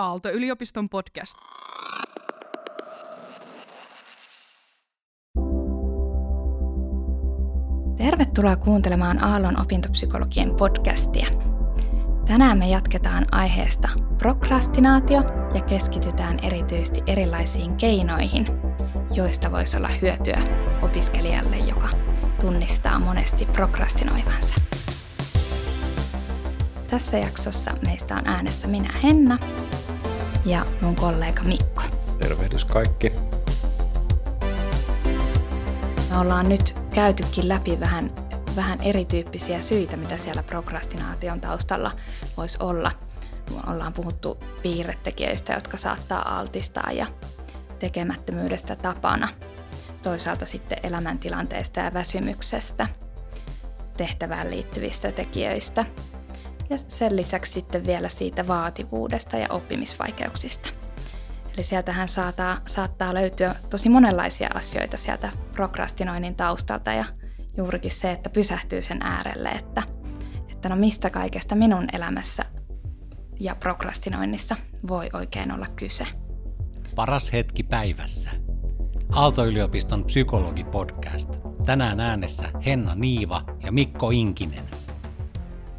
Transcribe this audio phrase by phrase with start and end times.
[0.00, 1.34] Aalto-yliopiston podcast.
[7.96, 11.26] Tervetuloa kuuntelemaan Aallon opintopsykologien podcastia.
[12.26, 13.88] Tänään me jatketaan aiheesta
[14.18, 15.22] prokrastinaatio
[15.54, 18.46] ja keskitytään erityisesti erilaisiin keinoihin,
[19.14, 20.40] joista voisi olla hyötyä
[20.82, 21.88] opiskelijalle, joka
[22.40, 24.54] tunnistaa monesti prokrastinoivansa.
[26.90, 29.38] Tässä jaksossa meistä on äänessä minä Henna
[30.44, 31.82] ja mun kollega Mikko.
[32.18, 33.12] Tervehdys kaikki.
[36.10, 38.10] Me ollaan nyt käytykin läpi vähän,
[38.56, 41.90] vähän erityyppisiä syitä, mitä siellä prokrastinaation taustalla
[42.36, 42.92] voisi olla.
[43.66, 47.06] Ollaan puhuttu piirretekijöistä, jotka saattaa altistaa ja
[47.78, 49.28] tekemättömyydestä tapana.
[50.02, 52.86] Toisaalta sitten elämäntilanteesta ja väsymyksestä,
[53.96, 55.84] tehtävään liittyvistä tekijöistä–
[56.70, 60.68] ja sen lisäksi sitten vielä siitä vaativuudesta ja oppimisvaikeuksista.
[61.54, 67.04] Eli sieltähän saattaa, saattaa löytyä tosi monenlaisia asioita sieltä prokrastinoinnin taustalta ja
[67.56, 69.82] juurikin se, että pysähtyy sen äärelle, että,
[70.50, 72.44] että no mistä kaikesta minun elämässä
[73.40, 74.56] ja prokrastinoinnissa
[74.88, 76.06] voi oikein olla kyse.
[76.94, 78.30] Paras hetki päivässä.
[79.12, 81.36] Aalto-yliopiston psykologi-podcast.
[81.66, 84.68] Tänään äänessä Henna Niiva ja Mikko Inkinen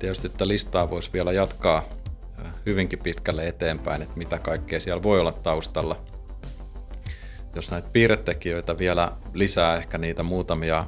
[0.01, 1.89] tietysti tätä listaa voisi vielä jatkaa
[2.65, 6.03] hyvinkin pitkälle eteenpäin, että mitä kaikkea siellä voi olla taustalla.
[7.55, 10.83] Jos näitä piirretekijöitä vielä lisää ehkä niitä muutamia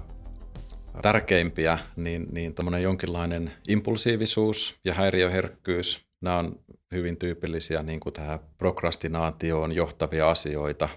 [1.02, 6.60] tärkeimpiä, niin, niin jonkinlainen impulsiivisuus ja häiriöherkkyys, nämä on
[6.92, 10.90] hyvin tyypillisiä niin kuin tähän prokrastinaatioon johtavia asioita.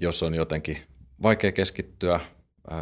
[0.00, 0.78] Jos on jotenkin
[1.22, 2.20] vaikea keskittyä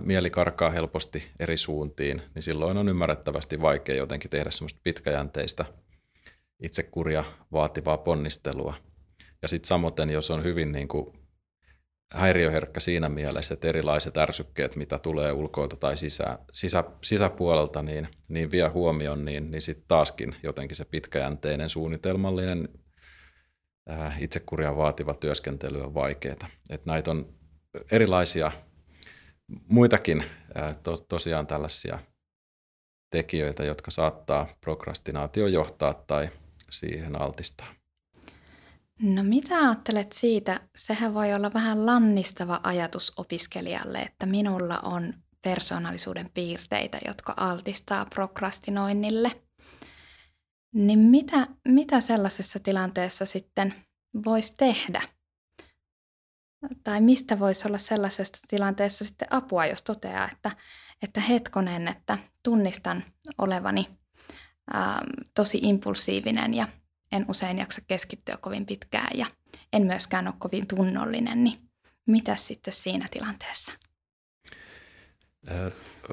[0.00, 5.64] mieli karkaa helposti eri suuntiin, niin silloin on ymmärrettävästi vaikea jotenkin tehdä semmoista pitkäjänteistä
[6.62, 8.74] itsekuria vaativaa ponnistelua.
[9.42, 11.12] Ja sitten samoin, jos on hyvin niin kuin
[12.12, 18.50] häiriöherkkä siinä mielessä, että erilaiset ärsykkeet, mitä tulee ulkoilta tai sisä, sisä, sisäpuolelta, niin, niin
[18.50, 22.68] vie huomioon, niin, niin sitten taaskin jotenkin se pitkäjänteinen, suunnitelmallinen,
[23.88, 26.48] ää, itsekuria vaativa työskentely on vaikeaa.
[26.70, 27.34] Et näitä on
[27.90, 28.52] erilaisia
[29.68, 30.24] muitakin
[30.82, 31.98] to, tosiaan tällaisia
[33.10, 36.28] tekijöitä, jotka saattaa prokrastinaatio johtaa tai
[36.70, 37.66] siihen altistaa.
[39.02, 40.60] No mitä ajattelet siitä?
[40.76, 49.30] Sehän voi olla vähän lannistava ajatus opiskelijalle, että minulla on persoonallisuuden piirteitä, jotka altistaa prokrastinoinnille.
[50.74, 53.74] Niin mitä, mitä sellaisessa tilanteessa sitten
[54.24, 55.02] voisi tehdä?
[56.84, 60.50] Tai mistä voisi olla sellaisesta tilanteessa sitten apua, jos toteaa, että,
[61.02, 63.04] että hetkonen, että tunnistan
[63.38, 63.88] olevani
[64.72, 65.04] ää,
[65.34, 66.68] tosi impulsiivinen ja
[67.12, 69.26] en usein jaksa keskittyä kovin pitkään ja
[69.72, 71.56] en myöskään ole kovin tunnollinen, niin
[72.06, 73.72] mitä sitten siinä tilanteessa?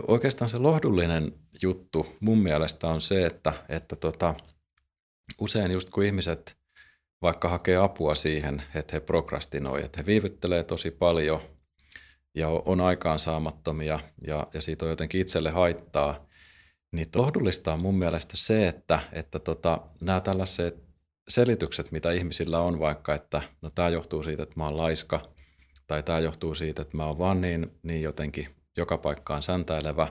[0.07, 1.31] Oikeastaan se lohdullinen
[1.61, 4.35] juttu mun mielestä on se, että, että tota,
[5.39, 6.57] usein just kun ihmiset
[7.23, 11.41] vaikka hakee apua siihen, että he prokrastinoi, että he viivyttelee tosi paljon
[12.35, 16.27] ja on aikaansaamattomia ja, ja siitä on jotenkin itselle haittaa,
[16.91, 20.83] niin lohdullista on mun mielestä se, että, että tota, nämä tällaiset
[21.29, 25.21] selitykset, mitä ihmisillä on vaikka, että no tämä johtuu siitä, että mä oon laiska,
[25.87, 28.47] tai tämä johtuu siitä, että mä oon vaan niin, niin jotenkin
[28.77, 30.07] joka paikkaan säntäilevä.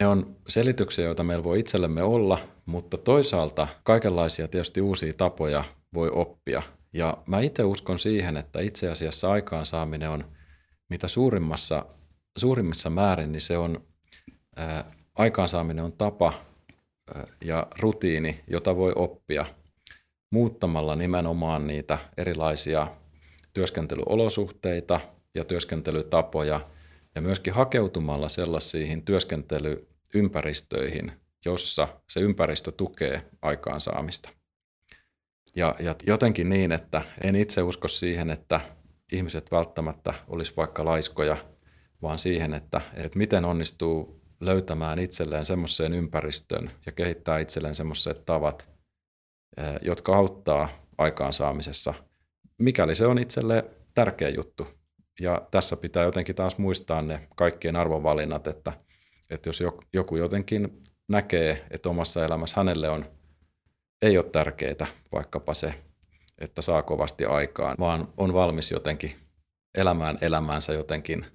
[0.00, 5.64] Ne on selityksiä, joita meillä voi itsellemme olla, mutta toisaalta kaikenlaisia tietysti uusia tapoja
[5.94, 6.62] voi oppia.
[6.92, 10.24] Ja mä itse uskon siihen, että itse asiassa aikaansaaminen on
[10.88, 11.86] mitä suurimmassa,
[12.38, 13.84] suurimmissa määrin, niin se on
[14.56, 16.32] ää, aikaansaaminen on tapa
[17.14, 19.46] ää, ja rutiini, jota voi oppia
[20.30, 22.88] muuttamalla nimenomaan niitä erilaisia
[23.52, 25.00] työskentelyolosuhteita
[25.34, 26.60] ja työskentelytapoja
[27.14, 31.12] ja myöskin hakeutumalla sellaisiin työskentelyympäristöihin,
[31.44, 34.41] jossa se ympäristö tukee aikaansaamista.
[35.56, 38.60] Ja, ja jotenkin niin, että en itse usko siihen, että
[39.12, 41.36] ihmiset välttämättä olisi vaikka laiskoja,
[42.02, 48.68] vaan siihen, että, että miten onnistuu löytämään itselleen semmoiseen ympäristön ja kehittää itselleen semmoiset tavat,
[49.82, 50.68] jotka auttaa
[50.98, 51.94] aikaansaamisessa,
[52.58, 54.66] mikäli se on itselle tärkeä juttu.
[55.20, 58.72] Ja tässä pitää jotenkin taas muistaa ne kaikkien arvovalinnat, että,
[59.30, 59.62] että jos
[59.92, 63.06] joku jotenkin näkee, että omassa elämässä hänelle on
[64.02, 65.74] ei ole tärkeää vaikkapa se,
[66.38, 69.16] että saa kovasti aikaan, vaan on valmis jotenkin
[69.78, 71.26] elämään elämäänsä jotenkin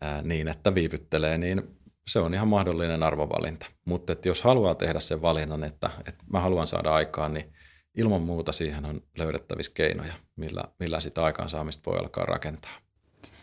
[0.00, 1.62] ää, niin, että viivyttelee, niin
[2.06, 3.66] se on ihan mahdollinen arvovalinta.
[3.84, 7.52] Mutta jos haluaa tehdä sen valinnan, että, että mä haluan saada aikaan, niin,
[7.96, 12.72] ilman muuta siihen on löydettävissä keinoja, millä, millä sitä aikaansaamista voi alkaa rakentaa.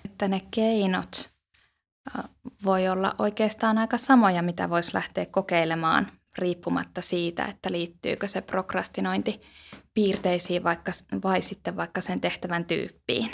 [0.06, 1.30] Että ne keinot
[2.66, 9.42] voi olla oikeastaan aika samoja, mitä voisi lähteä kokeilemaan riippumatta siitä, että liittyykö se prokrastinointi
[9.94, 10.92] piirteisiin vaikka,
[11.24, 13.32] vai sitten vaikka sen tehtävän tyyppiin.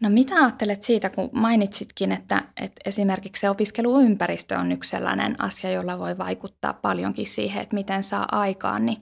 [0.00, 5.70] No mitä ajattelet siitä, kun mainitsitkin, että, että esimerkiksi se opiskeluympäristö on yksi sellainen asia,
[5.70, 8.98] jolla voi vaikuttaa paljonkin siihen, että miten saa aikaan, niin,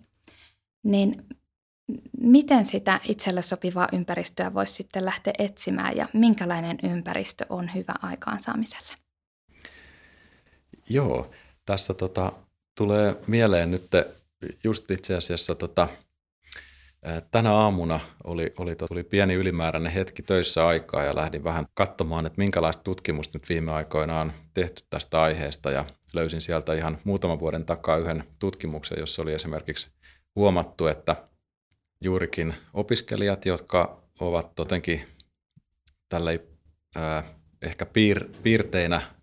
[0.82, 1.26] niin
[2.20, 8.92] miten sitä itselle sopivaa ympäristöä voisi sitten lähteä etsimään ja minkälainen ympäristö on hyvä aikaansaamiselle?
[10.88, 11.30] Joo,
[11.68, 12.32] tässä tota,
[12.78, 13.90] tulee mieleen nyt
[14.64, 15.88] just itse asiassa tota,
[17.30, 22.38] tänä aamuna oli, oli, oli pieni ylimääräinen hetki töissä aikaa ja lähdin vähän katsomaan, että
[22.38, 25.70] minkälaista tutkimusta nyt viime aikoina on tehty tästä aiheesta.
[25.70, 29.88] Ja löysin sieltä ihan muutaman vuoden takaa yhden tutkimuksen, jossa oli esimerkiksi
[30.36, 31.16] huomattu, että
[32.04, 35.06] juurikin opiskelijat, jotka ovat jotenkin
[36.08, 36.30] tällä
[37.62, 39.17] ehkä piir, piirteinä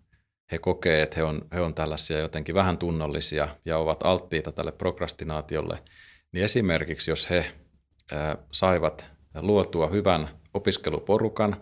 [0.52, 4.72] he kokee, että he on, he on tällaisia jotenkin vähän tunnollisia ja ovat alttiita tälle
[4.72, 5.78] prokrastinaatiolle,
[6.32, 7.52] niin esimerkiksi jos he
[8.52, 11.60] saivat luotua hyvän opiskeluporukan,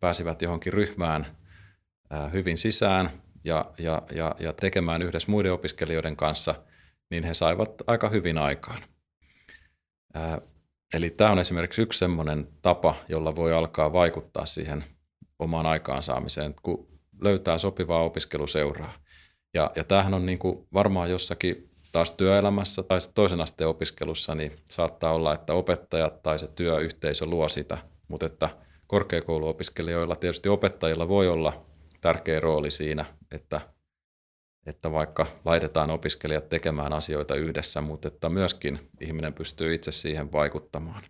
[0.00, 1.26] pääsivät johonkin ryhmään
[2.32, 3.10] hyvin sisään
[3.44, 6.54] ja, ja, ja, ja tekemään yhdessä muiden opiskelijoiden kanssa,
[7.10, 8.82] niin he saivat aika hyvin aikaan.
[10.94, 14.84] Eli tämä on esimerkiksi yksi sellainen tapa, jolla voi alkaa vaikuttaa siihen
[15.38, 18.92] omaan aikaansaamiseen, kun löytää sopivaa opiskeluseuraa.
[19.54, 24.52] Ja, ja tämähän on niin kuin varmaan jossakin taas työelämässä tai toisen asteen opiskelussa, niin
[24.70, 27.78] saattaa olla, että opettajat tai se työyhteisö luo sitä,
[28.08, 28.50] mutta että
[28.86, 31.64] korkeakouluopiskelijoilla tietysti opettajilla voi olla
[32.00, 33.60] tärkeä rooli siinä, että
[34.66, 41.02] että vaikka laitetaan opiskelijat tekemään asioita yhdessä, mutta että myöskin ihminen pystyy itse siihen vaikuttamaan.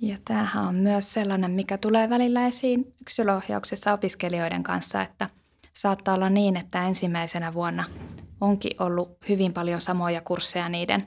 [0.00, 5.30] Ja tämähän on myös sellainen, mikä tulee välillä esiin yksilöohjauksessa opiskelijoiden kanssa, että
[5.74, 7.84] saattaa olla niin, että ensimmäisenä vuonna
[8.40, 11.00] onkin ollut hyvin paljon samoja kursseja niiden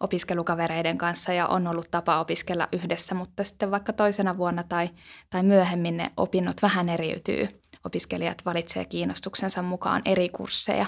[0.00, 4.90] opiskelukavereiden kanssa ja on ollut tapa opiskella yhdessä, mutta sitten vaikka toisena vuonna tai,
[5.30, 7.48] tai myöhemmin ne opinnot vähän eriytyy–
[7.84, 10.86] opiskelijat valitsee kiinnostuksensa mukaan eri kursseja.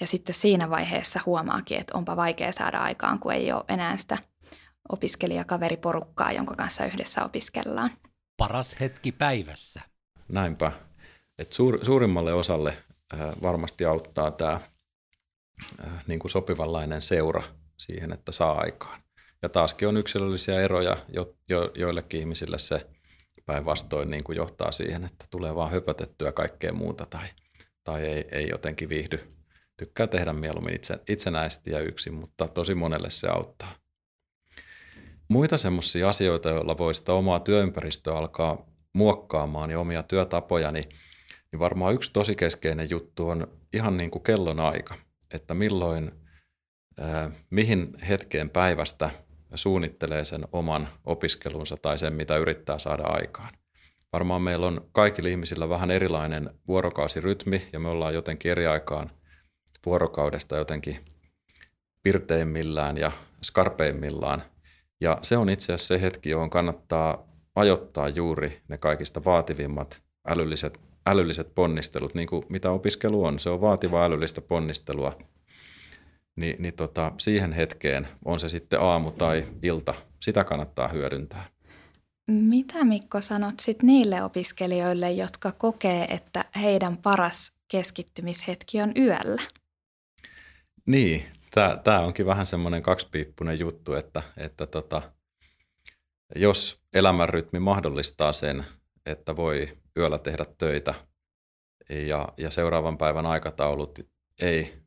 [0.00, 4.18] Ja sitten siinä vaiheessa huomaakin, että onpa vaikea saada aikaan, kun ei ole enää sitä
[4.88, 7.90] opiskelijakaveriporukkaa, jonka kanssa yhdessä opiskellaan.
[8.36, 9.80] Paras hetki päivässä.
[10.28, 10.72] Näinpä.
[11.38, 12.76] Et suur, suurimmalle osalle
[13.14, 17.42] äh, varmasti auttaa tämä äh, niin kuin sopivanlainen seura
[17.78, 19.00] siihen, että saa aikaan.
[19.42, 22.86] Ja taaskin on yksilöllisiä eroja, jo, jo, joillekin ihmisille se
[23.46, 27.26] päinvastoin niin kuin johtaa siihen, että tulee vaan höpötettyä kaikkea muuta tai,
[27.84, 29.32] tai ei, ei jotenkin viihdy.
[29.76, 33.74] Tykkää tehdä mieluummin itse, itsenäisesti ja yksin, mutta tosi monelle se auttaa.
[35.28, 40.84] Muita semmoisia asioita, joilla voi sitä omaa työympäristöä alkaa muokkaamaan ja omia työtapoja, niin,
[41.52, 44.94] niin varmaan yksi tosi keskeinen juttu on ihan niin kuin kellon aika,
[45.30, 46.12] että milloin,
[47.00, 49.10] äh, mihin hetkeen päivästä–
[49.54, 53.54] suunnittelee sen oman opiskelunsa tai sen, mitä yrittää saada aikaan.
[54.12, 59.10] Varmaan meillä on kaikilla ihmisillä vähän erilainen vuorokausirytmi ja me ollaan jotenkin eri aikaan
[59.86, 61.04] vuorokaudesta jotenkin
[62.02, 63.12] pirteimmillään ja
[63.42, 64.42] skarpeimmillaan.
[65.00, 70.80] Ja se on itse asiassa se hetki, johon kannattaa ajoittaa juuri ne kaikista vaativimmat älylliset,
[71.06, 73.38] älylliset ponnistelut, niin kuin mitä opiskelu on.
[73.38, 75.18] Se on vaativaa älyllistä ponnistelua
[76.36, 81.46] niin, niin tota, siihen hetkeen, on se sitten aamu tai ilta, sitä kannattaa hyödyntää.
[82.30, 89.42] Mitä Mikko sanot sit niille opiskelijoille, jotka kokee, että heidän paras keskittymishetki on yöllä?
[90.86, 91.22] Niin,
[91.84, 95.02] tämä onkin vähän semmoinen kaksipiippunen juttu, että, että tota,
[96.36, 98.64] jos elämänrytmi mahdollistaa sen,
[99.06, 100.94] että voi yöllä tehdä töitä
[101.88, 103.98] ja, ja seuraavan päivän aikataulut
[104.40, 104.86] ei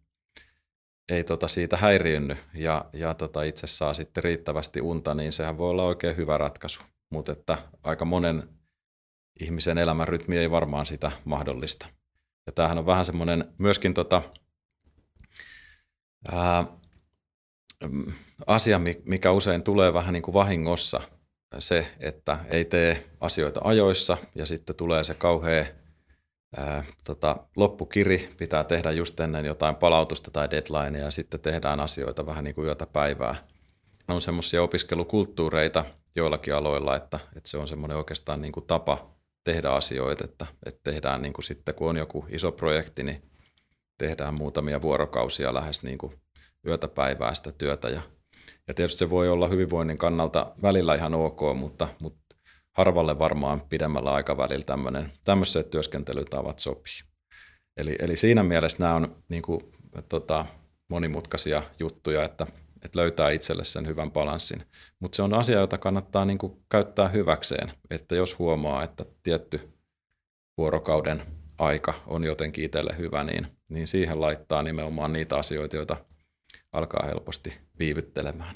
[1.09, 5.69] ei tota siitä häiriynny ja, ja tota itse saa sitten riittävästi unta, niin sehän voi
[5.69, 6.81] olla oikein hyvä ratkaisu.
[7.09, 8.49] Mutta että aika monen
[9.39, 11.87] ihmisen elämän rytmi ei varmaan sitä mahdollista.
[12.45, 14.21] Ja tämähän on vähän semmoinen myöskin tota,
[16.31, 16.65] ää,
[18.47, 21.01] asia, mikä usein tulee vähän niin kuin vahingossa,
[21.59, 25.65] se, että ei tee asioita ajoissa ja sitten tulee se kauhea
[26.57, 32.25] ää, tota, loppukiri pitää tehdä just ennen jotain palautusta tai deadlinea ja sitten tehdään asioita
[32.25, 33.35] vähän niin kuin yötä päivää.
[34.07, 35.85] On semmoisia opiskelukulttuureita
[36.15, 39.09] joillakin aloilla, että, että se on semmoinen oikeastaan niin kuin tapa
[39.43, 43.28] tehdä asioita, että, että tehdään niin kuin sitten kun on joku iso projekti, niin
[43.99, 46.13] tehdään muutamia vuorokausia lähes niin kuin
[46.67, 48.01] yötä päivää sitä työtä ja
[48.67, 52.35] Ja tietysti se voi olla hyvinvoinnin kannalta välillä ihan ok, mutta, mutta
[52.77, 56.93] harvalle varmaan pidemmällä aikavälillä tämmöinen, tämmöiset työskentelytavat sopii.
[57.77, 59.61] Eli, eli siinä mielessä nämä on niin kuin,
[60.09, 60.45] tota,
[60.89, 62.47] monimutkaisia juttuja, että,
[62.81, 64.63] että löytää itselle sen hyvän balanssin.
[64.99, 69.69] Mutta se on asia, jota kannattaa niin kuin käyttää hyväkseen, että jos huomaa, että tietty
[70.57, 71.21] vuorokauden
[71.59, 75.97] aika on jotenkin itselle hyvä, niin, niin siihen laittaa nimenomaan niitä asioita, joita
[76.71, 78.55] alkaa helposti viivyttelemään.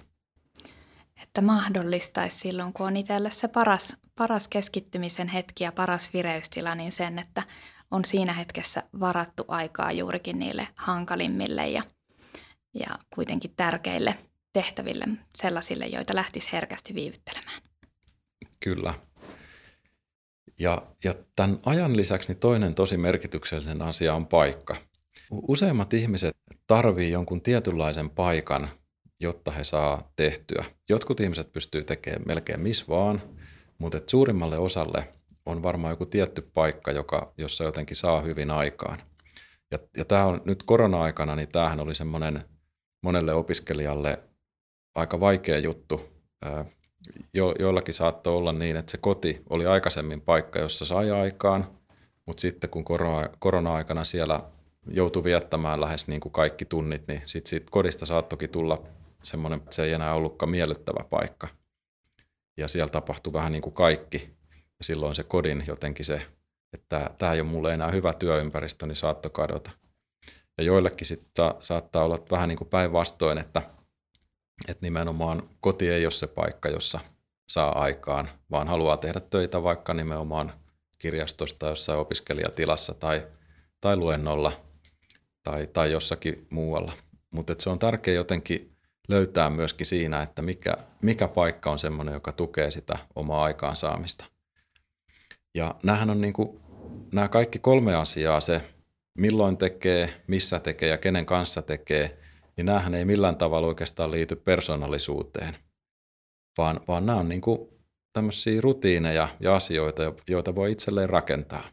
[1.23, 6.91] Että mahdollistaisi silloin, kun on itselle se paras, paras keskittymisen hetki ja paras vireystila, niin
[6.91, 7.43] sen, että
[7.91, 11.83] on siinä hetkessä varattu aikaa juurikin niille hankalimmille ja,
[12.73, 14.15] ja kuitenkin tärkeille
[14.53, 15.05] tehtäville,
[15.35, 17.61] sellaisille, joita lähtisi herkästi viivyttelemään.
[18.59, 18.93] Kyllä.
[20.59, 24.75] Ja, ja tämän ajan lisäksi niin toinen tosi merkityksellinen asia on paikka.
[25.31, 26.35] Useimmat ihmiset
[26.67, 28.69] tarvii jonkun tietynlaisen paikan,
[29.19, 30.65] jotta he saa tehtyä.
[30.89, 33.21] Jotkut ihmiset pystyy tekemään melkein missä vaan,
[33.77, 35.07] mutta et suurimmalle osalle
[35.45, 38.99] on varmaan joku tietty paikka, joka, jossa jotenkin saa hyvin aikaan.
[39.71, 42.43] Ja, ja tämä on nyt korona-aikana, niin tämähän oli semmoinen
[43.03, 44.19] monelle opiskelijalle
[44.95, 46.09] aika vaikea juttu.
[47.33, 51.67] Jo, joillakin saattoi olla niin, että se koti oli aikaisemmin paikka, jossa sai aikaan,
[52.25, 54.43] mutta sitten kun korona, korona-aikana siellä
[54.87, 58.77] joutui viettämään lähes niin kuin kaikki tunnit, niin sitten siitä kodista saattokin tulla
[59.23, 61.47] semmoinen, että se ei enää ollutkaan miellyttävä paikka.
[62.57, 64.29] Ja siellä tapahtui vähän niin kuin kaikki.
[64.53, 66.21] Ja silloin se kodin jotenkin se,
[66.73, 69.71] että tämä ei ole mulle enää hyvä työympäristö, niin saattoi kadota.
[70.57, 73.61] Ja joillekin sitten saattaa olla vähän niin kuin päinvastoin, että,
[74.67, 76.99] että nimenomaan koti ei ole se paikka, jossa
[77.47, 80.53] saa aikaan, vaan haluaa tehdä töitä vaikka nimenomaan
[80.99, 83.27] kirjastosta jossain opiskelijatilassa tai,
[83.81, 84.51] tai luennolla
[85.43, 86.93] tai, tai jossakin muualla.
[87.31, 88.75] Mutta se on tärkeää jotenkin
[89.07, 94.25] löytää myöskin siinä, että mikä, mikä paikka on semmoinen, joka tukee sitä omaa aikaansaamista.
[95.53, 96.59] Ja näähän on niin kuin,
[97.13, 98.61] nämä kaikki kolme asiaa, se
[99.17, 102.22] milloin tekee, missä tekee ja kenen kanssa tekee,
[102.57, 105.55] niin näähän ei millään tavalla oikeastaan liity persoonallisuuteen,
[106.57, 107.69] vaan, vaan nämä on niin kuin
[108.13, 111.63] tämmöisiä rutiineja ja asioita, joita voi itselleen rakentaa.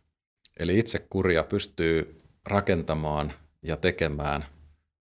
[0.58, 3.32] Eli itse kuria pystyy rakentamaan
[3.62, 4.44] ja tekemään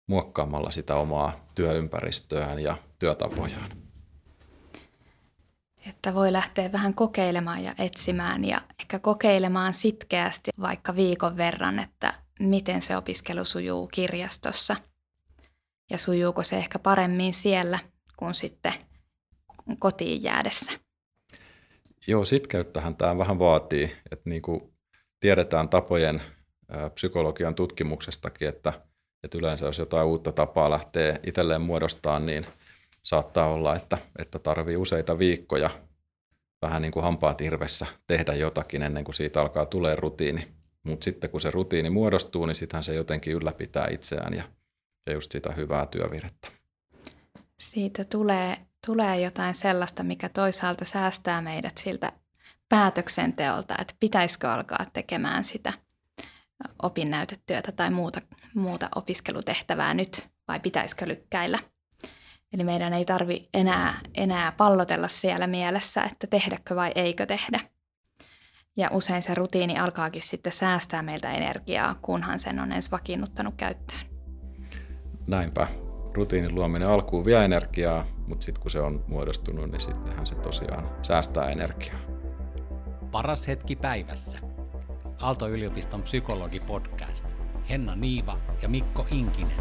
[0.07, 3.71] muokkaamalla sitä omaa työympäristöään ja työtapojaan.
[5.89, 12.15] Että voi lähteä vähän kokeilemaan ja etsimään ja ehkä kokeilemaan sitkeästi vaikka viikon verran, että
[12.41, 14.77] miten se opiskelu sujuu kirjastossa
[15.91, 17.79] ja sujuuko se ehkä paremmin siellä
[18.17, 18.73] kuin sitten
[19.79, 20.73] kotiin jäädessä.
[22.07, 24.73] Joo, sitkeyttähän tämä vähän vaatii, että niin kuin
[25.21, 26.23] tiedetään tapojen
[26.95, 28.73] psykologian tutkimuksestakin, että,
[29.25, 32.47] että yleensä jos jotain uutta tapaa lähtee itselleen muodostamaan, niin
[33.03, 35.71] saattaa olla, että, että tarvii useita viikkoja
[36.63, 40.49] vähän niin kuin hampaat irvessä tehdä jotakin ennen kuin siitä alkaa tulee rutiini.
[40.83, 44.45] Mutta sitten kun se rutiini muodostuu, niin sittenhän se jotenkin ylläpitää itseään ja,
[45.09, 46.49] ja just sitä hyvää työvirettä.
[47.61, 52.13] Siitä tulee, tulee jotain sellaista, mikä toisaalta säästää meidät siltä
[52.69, 55.73] päätöksenteolta, että pitäisikö alkaa tekemään sitä–
[56.83, 58.21] opinnäytetyötä tai muuta,
[58.55, 61.59] muuta opiskelutehtävää nyt vai pitäisikö lykkäillä.
[62.53, 67.61] Eli meidän ei tarvi enää, enää pallotella siellä mielessä, että tehdäkö vai eikö tehdä.
[68.77, 74.18] Ja usein se rutiini alkaakin sitten säästää meiltä energiaa, kunhan sen on ensin vakiinnuttanut käyttöön.
[75.29, 75.67] Näinpä.
[76.15, 80.91] Rutiinin luominen alkuun vie energiaa, mutta sitten kun se on muodostunut, niin sittenhän se tosiaan
[81.03, 81.99] säästää energiaa.
[83.11, 84.39] Paras hetki päivässä.
[85.21, 87.27] Aalto-yliopiston psykologi-podcast.
[87.69, 89.57] Henna Niiva ja Mikko Inkinen.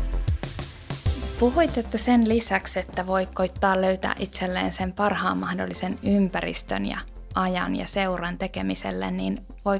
[1.40, 6.98] Puhuit, että sen lisäksi, että voi koittaa löytää itselleen sen parhaan mahdollisen ympäristön ja
[7.36, 9.80] ajan ja seuran tekemiselle, niin voi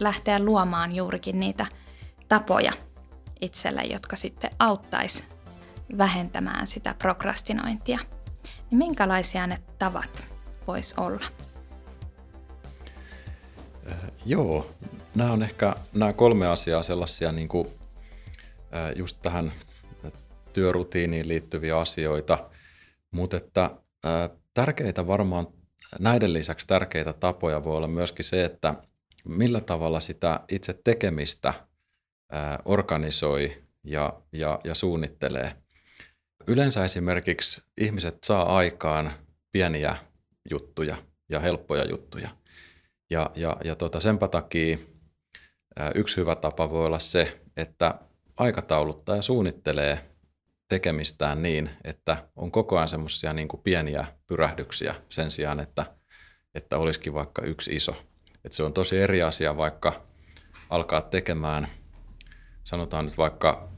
[0.00, 1.66] lähteä luomaan juurikin niitä
[2.28, 2.72] tapoja
[3.40, 5.24] itselle, jotka sitten auttaisi
[5.98, 7.98] vähentämään sitä prokrastinointia.
[8.70, 10.24] Niin minkälaisia ne tavat
[10.66, 11.24] vois olla?
[13.90, 14.74] Äh, joo,
[15.14, 17.68] nämä on ehkä nämä kolme asiaa sellaisia niin kuin,
[18.96, 19.52] just tähän
[20.52, 22.50] työrutiiniin liittyviä asioita,
[23.10, 23.70] mutta että
[24.54, 25.46] tärkeitä varmaan,
[25.98, 28.74] näiden lisäksi tärkeitä tapoja voi olla myöskin se, että
[29.24, 31.54] millä tavalla sitä itse tekemistä
[32.64, 35.52] organisoi ja, ja, ja suunnittelee.
[36.46, 39.12] Yleensä esimerkiksi ihmiset saa aikaan
[39.52, 39.96] pieniä
[40.50, 40.96] juttuja
[41.28, 42.28] ja helppoja juttuja.
[43.10, 44.78] Ja, ja, ja tota, senpä takia
[45.94, 47.94] Yksi hyvä tapa voi olla se, että
[48.36, 50.04] aikatauluttaa ja suunnittelee
[50.68, 55.86] tekemistään niin, että on koko ajan semmoisia niin pieniä pyrähdyksiä sen sijaan, että,
[56.54, 57.96] että olisikin vaikka yksi iso.
[58.44, 60.02] Et se on tosi eri asia vaikka
[60.70, 61.68] alkaa tekemään,
[62.68, 63.68] sanotaan nyt vaikka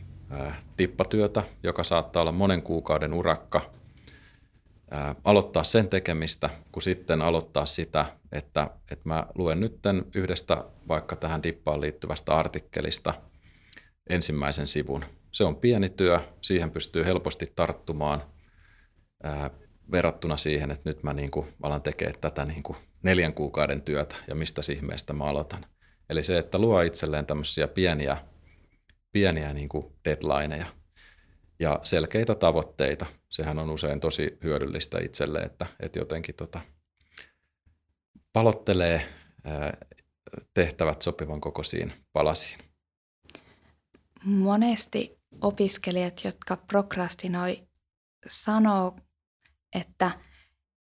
[0.79, 3.71] dippatyötä, joka saattaa olla monen kuukauden urakka,
[5.25, 11.43] aloittaa sen tekemistä, kun sitten aloittaa sitä, että, että mä luen nytten yhdestä vaikka tähän
[11.43, 13.15] dippaan liittyvästä artikkelista
[14.11, 15.05] ensimmäisen sivun.
[15.33, 18.23] Se on pieni työ, siihen pystyy helposti tarttumaan
[19.23, 19.51] ää,
[19.93, 24.17] verrattuna siihen, että nyt mä niin kuin alan tekemään tätä niin kuin neljän kuukauden työtä
[24.29, 25.67] ja mistä ihmeestä mä aloitan.
[26.09, 28.17] Eli se, että luo itselleen tämmöisiä pieniä,
[29.13, 30.67] pieniä niin kuin deadlineja
[31.59, 33.07] ja selkeitä tavoitteita.
[33.29, 36.61] Sehän on usein tosi hyödyllistä itselle, että, että jotenkin tota,
[38.33, 39.09] palottelee
[40.55, 42.59] tehtävät sopivan kokoisiin palasiin.
[44.25, 47.69] Monesti opiskelijat, jotka prokrastinoi,
[48.31, 48.97] sanoo,
[49.75, 50.11] että,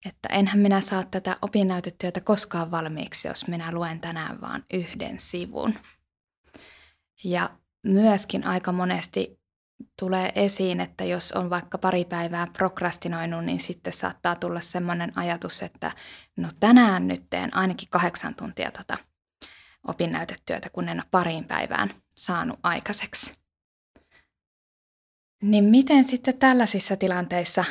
[0.05, 5.73] että enhän minä saa tätä opinnäytetyötä koskaan valmiiksi, jos minä luen tänään vain yhden sivun.
[7.23, 9.39] Ja myöskin aika monesti
[9.99, 15.63] tulee esiin, että jos on vaikka pari päivää prokrastinoinut, niin sitten saattaa tulla sellainen ajatus,
[15.63, 15.91] että
[16.35, 18.97] no tänään nyt teen ainakin kahdeksan tuntia tota
[19.87, 23.33] opinnäytetyötä, kun en ole pariin päivään saanut aikaiseksi.
[25.41, 27.65] Niin miten sitten tällaisissa tilanteissa,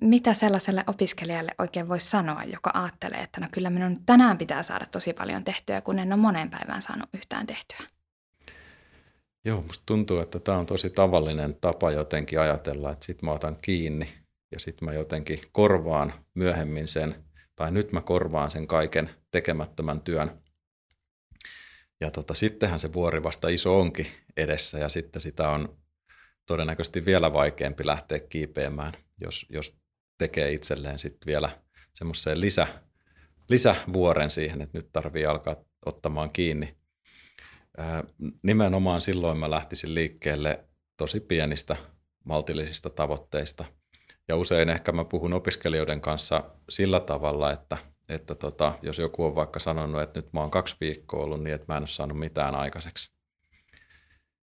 [0.00, 4.86] mitä sellaiselle opiskelijalle oikein voisi sanoa, joka ajattelee, että no kyllä minun tänään pitää saada
[4.86, 7.95] tosi paljon tehtyä, kun en ole moneen päivään saanut yhtään tehtyä?
[9.46, 13.56] Joo, musta tuntuu, että tämä on tosi tavallinen tapa jotenkin ajatella, että sit mä otan
[13.62, 14.08] kiinni
[14.52, 17.24] ja sitten mä jotenkin korvaan myöhemmin sen,
[17.56, 20.42] tai nyt mä korvaan sen kaiken tekemättömän työn.
[22.00, 25.76] Ja tota, sittenhän se vuori vasta iso onkin edessä ja sitten sitä on
[26.46, 29.76] todennäköisesti vielä vaikeampi lähteä kiipeämään, jos, jos
[30.18, 31.58] tekee itselleen sitten vielä
[31.94, 32.66] semmoiseen lisä,
[33.48, 35.56] lisävuoren siihen, että nyt tarvii alkaa
[35.86, 36.75] ottamaan kiinni
[38.42, 40.64] nimenomaan silloin mä lähtisin liikkeelle
[40.96, 41.76] tosi pienistä
[42.24, 43.64] maltillisista tavoitteista.
[44.28, 47.76] Ja usein ehkä mä puhun opiskelijoiden kanssa sillä tavalla, että,
[48.08, 51.54] että tota, jos joku on vaikka sanonut, että nyt mä oon kaksi viikkoa ollut niin,
[51.54, 53.16] että mä en ole saanut mitään aikaiseksi.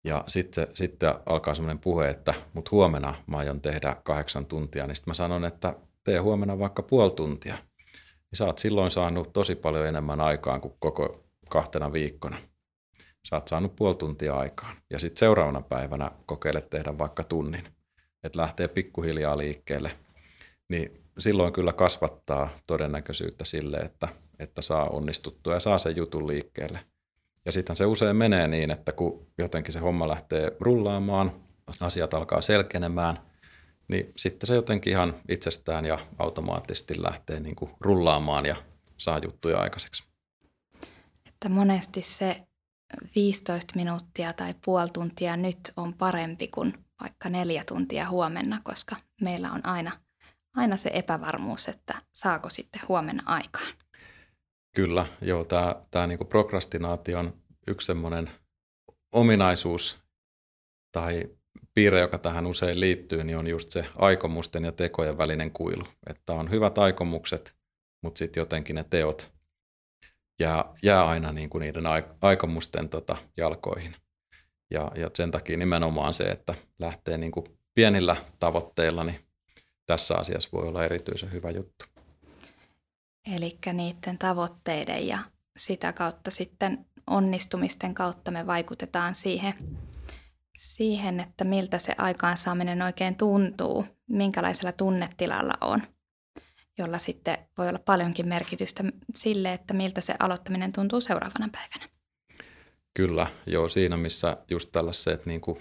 [0.03, 4.95] Ja sitten, sitten alkaa semmoinen puhe, että mut huomenna mä aion tehdä kahdeksan tuntia, niin
[4.95, 7.55] sitten mä sanon, että tee huomenna vaikka puoli tuntia.
[8.31, 12.37] Niin sä oot silloin saanut tosi paljon enemmän aikaan kuin koko kahtena viikkona
[13.29, 14.77] sä oot saanut puoli tuntia aikaan.
[14.89, 17.63] Ja sitten seuraavana päivänä kokeile tehdä vaikka tunnin,
[18.23, 19.91] että lähtee pikkuhiljaa liikkeelle.
[20.69, 24.07] Niin silloin kyllä kasvattaa todennäköisyyttä sille, että,
[24.39, 26.79] että saa onnistuttua ja saa sen jutun liikkeelle.
[27.45, 31.31] Ja sitten se usein menee niin, että kun jotenkin se homma lähtee rullaamaan,
[31.81, 33.19] asiat alkaa selkenemään,
[33.87, 38.55] niin sitten se jotenkin ihan itsestään ja automaattisesti lähtee niin kuin rullaamaan ja
[38.97, 40.03] saa juttuja aikaiseksi.
[41.27, 42.46] Että monesti se
[43.15, 49.51] 15 minuuttia tai puoli tuntia nyt on parempi kuin vaikka neljä tuntia huomenna, koska meillä
[49.51, 49.91] on aina,
[50.55, 53.73] aina se epävarmuus, että saako sitten huomenna aikaan.
[54.75, 57.33] Kyllä, joo, tämä, tämä niin prokrastinaation
[57.67, 58.29] yksi semmoinen
[59.11, 59.97] ominaisuus
[60.91, 61.29] tai
[61.73, 65.83] piirre, joka tähän usein liittyy, niin on just se aikomusten ja tekojen välinen kuilu.
[66.09, 67.55] Että on hyvät aikomukset,
[68.03, 69.36] mutta sitten jotenkin ne teot
[70.39, 71.83] jää, jää aina niin kuin niiden
[72.21, 73.95] aikomusten tota, jalkoihin.
[74.71, 77.45] Ja, ja sen takia nimenomaan se, että lähtee niin kuin
[77.75, 79.19] pienillä tavoitteilla, niin
[79.85, 81.85] tässä asiassa voi olla erityisen hyvä juttu.
[83.35, 85.19] Eli niiden tavoitteiden ja
[85.57, 89.53] sitä kautta sitten onnistumisten kautta me vaikutetaan siihen,
[90.57, 95.81] siihen, että miltä se aikaansaaminen oikein tuntuu, minkälaisella tunnetilalla on–
[96.77, 98.83] jolla sitten voi olla paljonkin merkitystä
[99.15, 101.85] sille, että miltä se aloittaminen tuntuu seuraavana päivänä.
[102.93, 105.59] Kyllä, joo, siinä missä just tällaiset niin kuin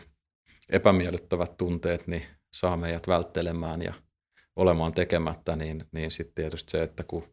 [0.70, 3.94] epämiellyttävät tunteet niin saa meidät välttelemään ja
[4.56, 7.28] olemaan tekemättä, niin, niin sitten tietysti se, että kun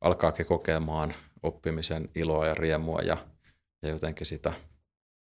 [0.00, 3.26] alkaakin kokemaan oppimisen iloa ja riemua ja,
[3.82, 4.52] ja jotenkin sitä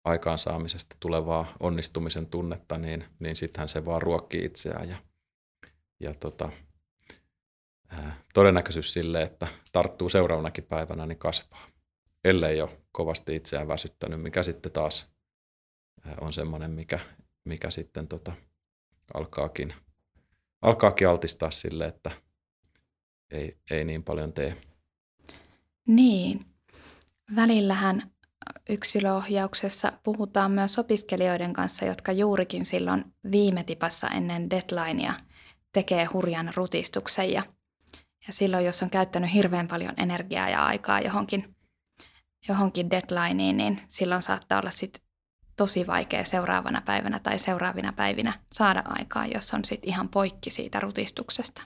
[0.05, 4.97] aikaansaamisesta tulevaa onnistumisen tunnetta, niin, niin sittenhän se vaan ruokkii itseään ja,
[5.99, 6.49] ja tota,
[8.34, 11.67] todennäköisyys sille, että tarttuu seuraavanakin päivänä, niin kasvaa.
[12.23, 15.13] Ellei ole kovasti itseään väsyttänyt, mikä sitten taas
[16.21, 16.99] on semmoinen, mikä,
[17.43, 18.34] mikä sitten tota,
[19.13, 19.73] alkaakin,
[20.62, 22.12] alkaakin altistaa sille, että
[23.32, 24.58] ei, ei niin paljon tee.
[25.88, 26.45] Niin.
[27.36, 28.01] Välillähän
[28.69, 35.13] yksilöohjauksessa puhutaan myös opiskelijoiden kanssa, jotka juurikin silloin viime tipassa ennen deadlinea
[35.73, 37.43] tekee hurjan rutistuksen ja,
[38.27, 41.55] ja silloin, jos on käyttänyt hirveän paljon energiaa ja aikaa johonkin,
[42.47, 45.03] johonkin deadlineen, niin silloin saattaa olla sit
[45.55, 50.79] tosi vaikea seuraavana päivänä tai seuraavina päivinä saada aikaa, jos on sitten ihan poikki siitä
[50.79, 51.62] rutistuksesta.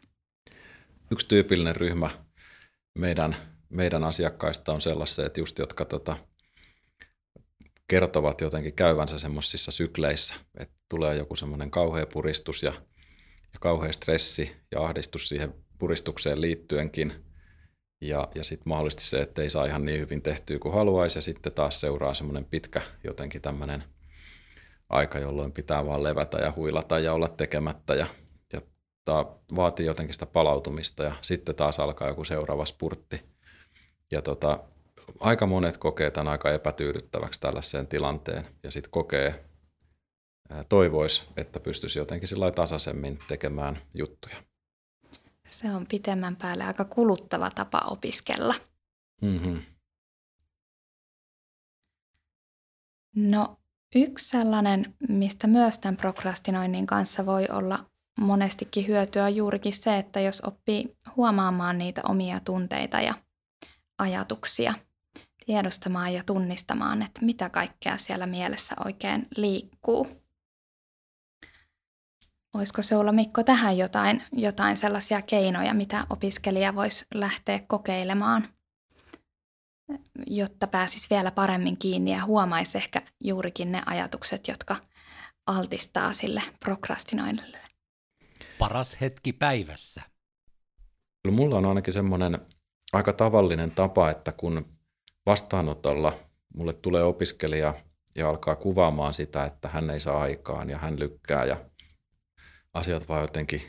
[1.11, 2.09] Yksi tyypillinen ryhmä
[2.97, 3.35] meidän,
[3.69, 6.17] meidän asiakkaista on sellaisia, että just jotka tota,
[7.87, 12.71] kertovat jotenkin käyvänsä semmoisissa sykleissä, että tulee joku semmoinen kauhea puristus ja,
[13.53, 17.13] ja kauhea stressi ja ahdistus siihen puristukseen liittyenkin.
[18.01, 21.21] Ja, ja sitten mahdollisesti se, että ei saa ihan niin hyvin tehtyä kuin haluaisi ja
[21.21, 23.83] sitten taas seuraa semmoinen pitkä jotenkin tämmöinen
[24.89, 28.07] aika, jolloin pitää vaan levätä ja huilata ja olla tekemättä ja,
[28.53, 28.61] ja
[29.05, 33.21] tämä vaatii jotenkin sitä palautumista ja sitten taas alkaa joku seuraava spurtti.
[34.11, 34.59] Ja tota,
[35.19, 39.43] aika monet kokee tämän aika epätyydyttäväksi tällaiseen tilanteen ja sitten kokee,
[40.69, 44.35] toivois, että pystyisi jotenkin sillä tasaisemmin tekemään juttuja.
[45.47, 48.55] Se on pitemmän päälle aika kuluttava tapa opiskella.
[49.21, 49.61] Mm-hmm.
[53.15, 53.57] No
[53.95, 57.85] yksi sellainen, mistä myös tämän prokrastinoinnin kanssa voi olla
[58.19, 63.13] monestikin hyötyä on juurikin se, että jos oppii huomaamaan niitä omia tunteita ja
[63.97, 64.73] ajatuksia–
[65.47, 70.26] tiedostamaan ja tunnistamaan, että mitä kaikkea siellä mielessä oikein liikkuu.
[72.53, 78.45] Voisiko se olla Mikko tähän jotain, jotain sellaisia keinoja, mitä opiskelija voisi lähteä kokeilemaan,
[80.27, 84.75] jotta pääsisi vielä paremmin kiinni ja huomaisi ehkä juurikin ne ajatukset, jotka
[85.47, 87.57] altistaa sille prokrastinoinnille?
[88.59, 90.01] Paras hetki päivässä.
[91.31, 92.39] Mulla on ainakin semmoinen
[92.93, 94.65] aika tavallinen tapa, että kun
[95.25, 96.13] vastaanotolla
[96.53, 97.73] mulle tulee opiskelija
[98.15, 101.65] ja alkaa kuvaamaan sitä, että hän ei saa aikaan ja hän lykkää ja
[102.77, 103.61] asiat vaan jotenkin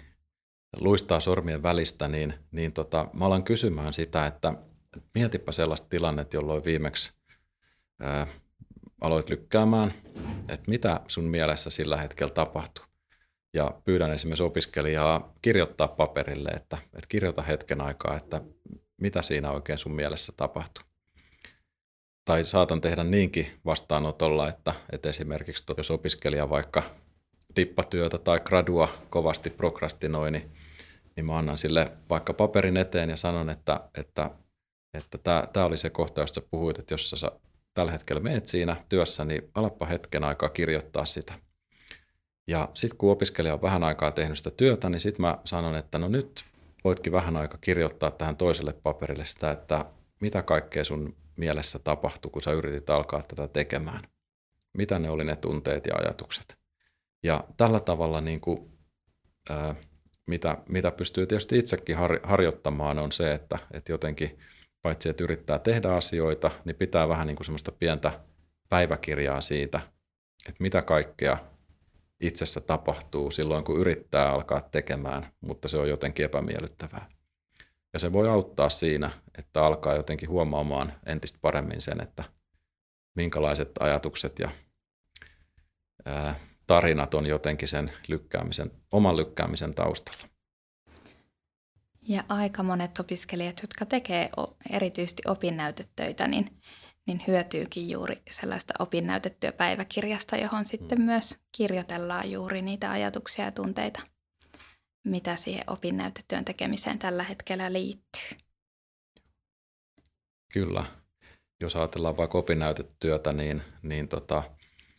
[0.76, 4.54] luistaa sormien välistä, niin, niin tota, mä alan kysymään sitä, että
[5.14, 7.12] mietipä sellaista tilannetta, jolloin viimeksi
[8.00, 8.26] ää,
[9.00, 9.92] aloit lykkäämään,
[10.48, 12.84] että mitä sun mielessä sillä hetkellä tapahtui.
[13.54, 18.40] Ja pyydän esimerkiksi opiskelijaa kirjoittaa paperille, että, että kirjoita hetken aikaa, että
[19.00, 20.84] mitä siinä oikein sun mielessä tapahtui
[22.24, 26.82] tai saatan tehdä niinkin vastaanotolla, että, että esimerkiksi jos opiskelija vaikka
[27.58, 30.50] dippatyötä tai gradua kovasti prokrastinoi, niin,
[31.16, 34.30] niin mä annan sille vaikka paperin eteen ja sanon, että, että,
[34.94, 35.18] että
[35.52, 37.32] tämä, oli se kohta, josta puhuit, että jos sä
[37.74, 41.34] tällä hetkellä meet siinä työssä, niin alappa hetken aikaa kirjoittaa sitä.
[42.46, 45.98] Ja sitten kun opiskelija on vähän aikaa tehnyt sitä työtä, niin sitten mä sanon, että
[45.98, 46.44] no nyt
[46.84, 49.84] voitkin vähän aikaa kirjoittaa tähän toiselle paperille sitä, että
[50.20, 54.02] mitä kaikkea sun mielessä tapahtui, kun sä yritit alkaa tätä tekemään?
[54.76, 56.58] Mitä ne oli ne tunteet ja ajatukset?
[57.22, 58.78] Ja tällä tavalla, niin kuin,
[59.50, 59.74] ää,
[60.26, 64.38] mitä, mitä pystyy tietysti itsekin har, harjoittamaan, on se, että, että jotenkin
[64.82, 68.20] paitsi että yrittää tehdä asioita, niin pitää vähän niin kuin semmoista pientä
[68.68, 69.80] päiväkirjaa siitä,
[70.48, 71.38] että mitä kaikkea
[72.20, 77.08] itsessä tapahtuu silloin, kun yrittää alkaa tekemään, mutta se on jotenkin epämiellyttävää.
[77.92, 82.24] Ja se voi auttaa siinä, että alkaa jotenkin huomaamaan entistä paremmin sen, että
[83.14, 84.50] minkälaiset ajatukset ja
[86.04, 86.34] ää,
[86.68, 90.28] tarinat on jotenkin sen lykkäämisen, oman lykkäämisen taustalla.
[92.08, 94.30] Ja aika monet opiskelijat, jotka tekee
[94.70, 96.50] erityisesti opinnäytetöitä, niin,
[97.06, 101.04] niin hyötyykin juuri sellaista opinnäytetyöpäiväkirjasta, johon sitten mm.
[101.04, 104.00] myös kirjoitellaan juuri niitä ajatuksia ja tunteita–
[105.08, 108.38] mitä siihen opinnäytetyön tekemiseen tällä hetkellä liittyy.
[110.52, 110.84] Kyllä.
[111.60, 114.42] Jos ajatellaan vaikka opinnäytetyötä, niin, niin tota,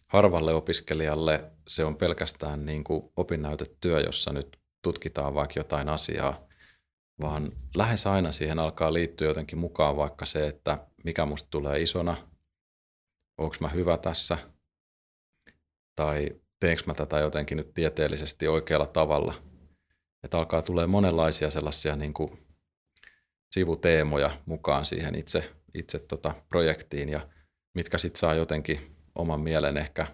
[0.10, 6.48] harvalle opiskelijalle se on pelkästään niin kuin opinnäytetyö, jossa nyt tutkitaan vaikka jotain asiaa,
[7.22, 12.18] vaan lähes aina siihen alkaa liittyä jotenkin mukaan vaikka se, että mikä musta tulee isona,
[13.38, 14.38] onko mä hyvä tässä,
[15.96, 19.34] tai teenkö mä tätä jotenkin nyt tieteellisesti oikealla tavalla–
[20.24, 22.48] että alkaa tulee monenlaisia sellaisia niin kuin
[23.52, 27.30] sivuteemoja mukaan siihen itse, itse tota projektiin ja
[27.76, 30.08] mitkä sitten saa jotenkin oman mielen ehkä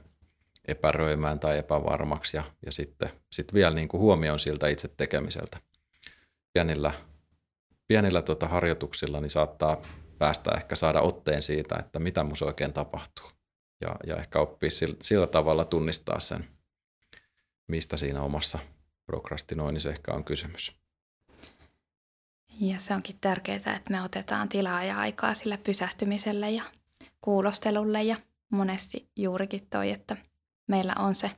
[0.67, 5.58] epäröimään tai epävarmaksi ja, ja sitten sit vielä niin kuin huomioon siltä itse tekemiseltä.
[6.53, 6.93] Pienillä,
[7.88, 9.81] pienillä tota harjoituksilla niin saattaa
[10.17, 13.29] päästä ehkä saada otteen siitä, että mitä mus oikein tapahtuu
[13.81, 16.47] ja, ja ehkä oppii sillä, sillä tavalla tunnistaa sen,
[17.67, 18.60] mistä siinä omassa
[19.05, 20.75] prokrastinoinnissa ehkä on kysymys.
[22.60, 26.63] Ja se onkin tärkeää, että me otetaan tilaa ja aikaa sille pysähtymiselle ja
[27.21, 28.15] kuulostelulle ja
[28.49, 30.17] monesti juurikin toi, että
[30.67, 31.31] meillä on se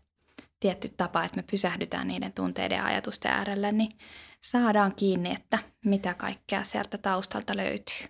[0.59, 3.97] tietty tapa, että me pysähdytään niiden tunteiden ja ajatusten äärellä, niin
[4.41, 8.07] saadaan kiinni, että mitä kaikkea sieltä taustalta löytyy.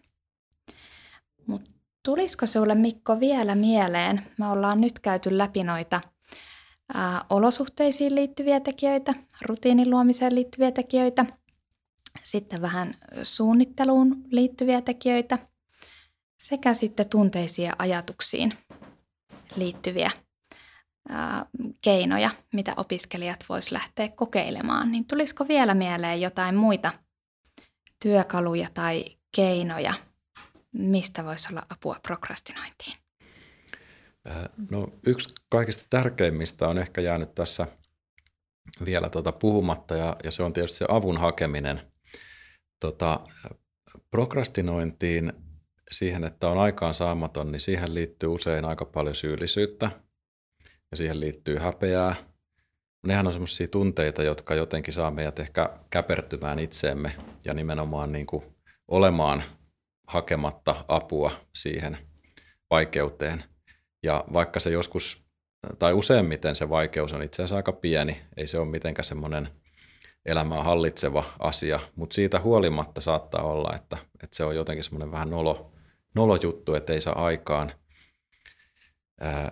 [1.48, 1.72] Mutta
[2.04, 6.02] tulisiko sinulle Mikko vielä mieleen, me ollaan nyt käyty läpi noita
[6.94, 11.26] ää, olosuhteisiin liittyviä tekijöitä, rutiinin luomiseen liittyviä tekijöitä,
[12.24, 15.38] sitten vähän suunnitteluun liittyviä tekijöitä
[16.38, 18.54] sekä sitten tunteisiin ja ajatuksiin
[19.58, 20.12] liittyviä
[21.82, 26.92] keinoja, mitä opiskelijat voisivat lähteä kokeilemaan, niin tulisiko vielä mieleen jotain muita
[28.02, 29.94] työkaluja tai keinoja,
[30.72, 32.98] mistä voisi olla apua prokrastinointiin?
[34.72, 37.68] No, yksi kaikista tärkeimmistä on ehkä jäänyt tässä
[38.86, 41.82] vielä tuota puhumatta ja, ja se on tietysti se avun hakeminen.
[42.80, 43.20] Tota,
[44.12, 45.34] prokrastinointiin
[45.92, 49.92] siihen, että on aikaan saamaton, niin siihen liittyy usein aika paljon syyllisyyttä
[50.92, 52.16] ja siihen liittyy häpeää.
[53.08, 58.44] Nehän on semmoisia tunteita, jotka jotenkin saa meidät ehkä käpertymään itseemme ja nimenomaan niin kuin
[58.88, 59.44] olemaan
[60.08, 61.98] hakematta apua siihen
[62.70, 63.44] vaikeuteen.
[64.04, 65.24] Ja vaikka se joskus,
[65.80, 69.50] tai useimmiten se vaikeus on itse asiassa aika pieni, ei se ole mitenkään semmoinen
[70.26, 75.30] elämää hallitseva asia, mutta siitä huolimatta saattaa olla, että, että se on jotenkin semmoinen vähän
[75.30, 75.72] nolo,
[76.16, 77.72] nolo juttu, että ei saa aikaan.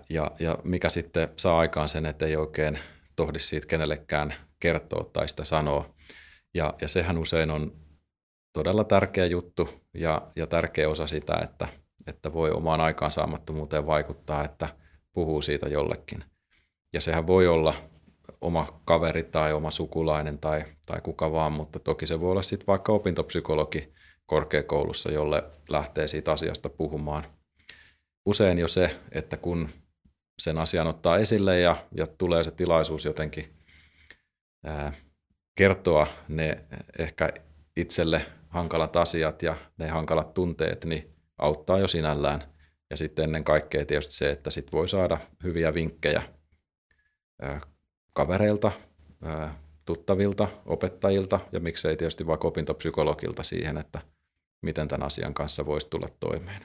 [0.09, 2.79] ja, ja mikä sitten saa aikaan sen, että ei oikein
[3.15, 5.95] tohdi siitä kenellekään kertoa tai sitä sanoa.
[6.53, 7.73] Ja, ja sehän usein on
[8.53, 11.67] todella tärkeä juttu ja, ja tärkeä osa sitä, että,
[12.07, 14.69] että voi omaan aikaansaamattomuuteen vaikuttaa, että
[15.13, 16.23] puhuu siitä jollekin.
[16.93, 17.73] Ja sehän voi olla
[18.41, 22.67] oma kaveri tai oma sukulainen tai, tai kuka vaan, mutta toki se voi olla sitten
[22.67, 23.93] vaikka opintopsykologi
[24.25, 27.25] korkeakoulussa, jolle lähtee siitä asiasta puhumaan.
[28.25, 29.69] Usein jo se, että kun
[30.41, 33.53] sen asian ottaa esille ja, ja tulee se tilaisuus jotenkin
[34.65, 34.93] ää,
[35.55, 36.65] kertoa ne
[36.99, 37.33] ehkä
[37.75, 42.41] itselle hankalat asiat ja ne hankalat tunteet, niin auttaa jo sinällään.
[42.89, 46.23] Ja sitten ennen kaikkea tietysti se, että sit voi saada hyviä vinkkejä
[47.41, 47.61] ää,
[48.13, 48.71] kavereilta,
[49.21, 54.01] ää, tuttavilta, opettajilta ja miksei tietysti vaikka opintopsykologilta siihen, että
[54.65, 56.61] miten tämän asian kanssa voisi tulla toimeen.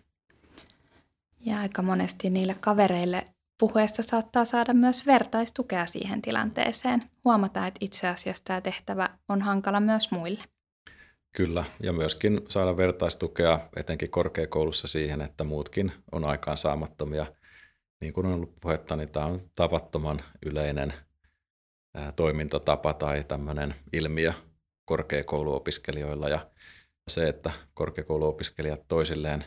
[1.40, 3.24] Ja aika monesti niille kavereille
[3.60, 7.02] puhuessa saattaa saada myös vertaistukea siihen tilanteeseen.
[7.24, 10.44] Huomataan, että itse asiassa tämä tehtävä on hankala myös muille.
[11.32, 17.26] Kyllä, ja myöskin saada vertaistukea etenkin korkeakoulussa siihen, että muutkin on aikaan saamattomia.
[18.00, 20.92] Niin kuin on ollut puhetta, niin tämä on tavattoman yleinen
[22.16, 24.32] toimintatapa tai tämmöinen ilmiö
[24.84, 26.28] korkeakouluopiskelijoilla.
[26.28, 26.46] Ja
[27.10, 29.44] se, että korkeakouluopiskelijat toisilleen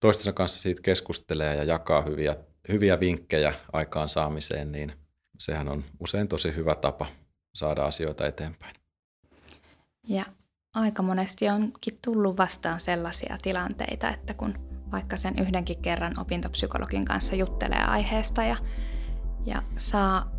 [0.00, 2.36] toistensa kanssa siitä keskustelee ja jakaa hyviä,
[2.68, 4.92] hyviä vinkkejä aikaansaamiseen, niin
[5.38, 7.06] sehän on usein tosi hyvä tapa
[7.54, 8.76] saada asioita eteenpäin.
[10.08, 10.24] Ja
[10.74, 14.54] aika monesti onkin tullut vastaan sellaisia tilanteita, että kun
[14.92, 18.56] vaikka sen yhdenkin kerran opintopsykologin kanssa juttelee aiheesta ja,
[19.46, 20.32] ja saa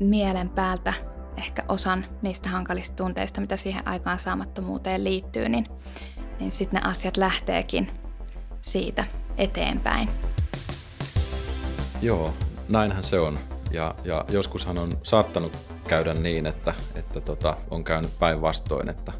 [0.00, 0.92] mielen päältä
[1.36, 5.66] ehkä osan niistä hankalista tunteista, mitä siihen aikaan saamattomuuteen liittyy, niin,
[6.40, 7.88] niin sitten ne asiat lähteekin
[8.62, 9.04] siitä
[9.36, 10.08] eteenpäin.
[12.02, 12.34] Joo,
[12.68, 13.38] näinhän se on.
[13.70, 15.52] Ja, ja joskushan on saattanut
[15.88, 19.12] käydä niin, että, että tota, on käynyt päinvastoin, että,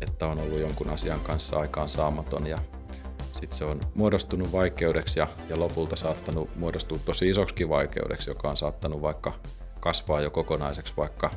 [0.00, 2.56] että on ollut jonkun asian kanssa aikaan saamaton ja
[3.32, 8.56] sitten se on muodostunut vaikeudeksi ja, ja lopulta saattanut muodostua tosi isoksi vaikeudeksi, joka on
[8.56, 9.32] saattanut vaikka
[9.86, 11.30] kasvaa jo kokonaiseksi vaikka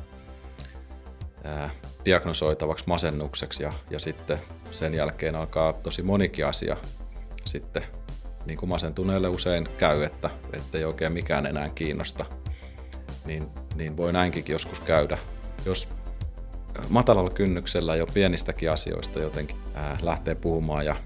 [1.44, 1.70] ää,
[2.04, 4.38] diagnosoitavaksi masennukseksi ja, ja sitten
[4.70, 6.76] sen jälkeen alkaa tosi monikin asia
[7.44, 7.82] sitten
[8.46, 10.30] niin kuin masentuneelle usein käy, että,
[10.74, 12.24] ei oikein mikään enää kiinnosta,
[13.24, 15.18] niin, niin voi näinkin joskus käydä.
[15.66, 15.88] Jos
[16.88, 20.96] matalalla kynnyksellä jo pienistäkin asioista jotenkin ää, lähtee puhumaan ja,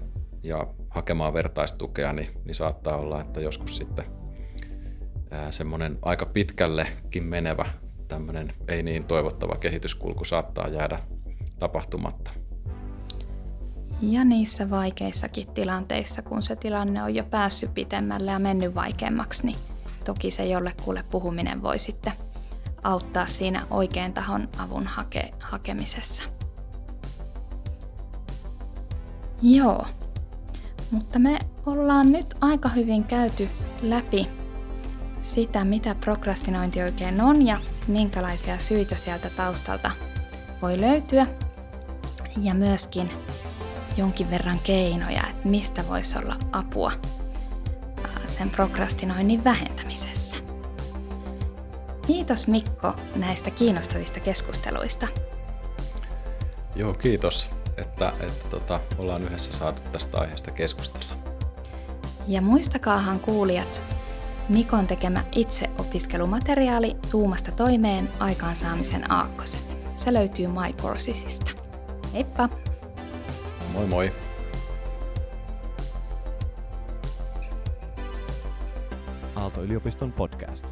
[0.43, 4.05] ja hakemaan vertaistukea, niin, niin saattaa olla, että joskus sitten
[5.49, 7.65] semmoinen aika pitkällekin menevä
[8.07, 10.99] tämmöinen ei niin toivottava kehityskulku saattaa jäädä
[11.59, 12.31] tapahtumatta.
[14.01, 19.57] Ja niissä vaikeissakin tilanteissa, kun se tilanne on jo päässyt pitemmälle ja mennyt vaikeammaksi, niin
[20.05, 22.13] toki se jollekulle puhuminen voi sitten
[22.83, 26.23] auttaa siinä oikean tahon avun hake- hakemisessa.
[29.41, 29.85] Joo,
[30.91, 33.49] mutta me ollaan nyt aika hyvin käyty
[33.81, 34.27] läpi
[35.25, 39.91] sitä, mitä prokrastinointi oikein on ja minkälaisia syitä sieltä taustalta
[40.61, 41.27] voi löytyä.
[42.41, 43.09] Ja myöskin
[43.97, 46.91] jonkin verran keinoja, että mistä voisi olla apua
[48.25, 50.35] sen prokrastinoinnin vähentämisessä.
[52.07, 55.07] Kiitos Mikko näistä kiinnostavista keskusteluista.
[56.75, 61.13] Joo, kiitos, että, että tota, ollaan yhdessä saatu tästä aiheesta keskustella.
[62.27, 63.83] Ja muistakaahan kuulijat,
[64.49, 69.77] Mikon tekemä itseopiskelumateriaali Tuumasta toimeen aikaansaamisen aakkoset.
[69.95, 71.51] Se löytyy MyCoursesista.
[72.13, 72.49] Heippa!
[73.73, 74.11] Moi moi!
[79.35, 80.65] Aalto-yliopiston podcast.